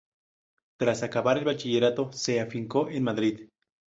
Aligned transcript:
Tras 0.77 1.03
acabar 1.03 1.37
el 1.37 1.45
bachillerato, 1.45 2.11
se 2.11 2.39
afincó 2.39 2.89
en 2.89 3.03
Madrid. 3.03 3.49